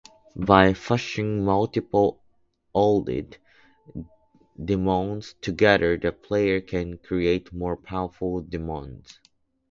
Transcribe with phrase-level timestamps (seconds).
[0.47, 2.23] By fusing multiple
[2.73, 3.37] allied
[4.65, 9.19] demons together, the player can create more powerful demons.